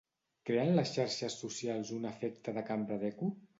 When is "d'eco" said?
3.07-3.33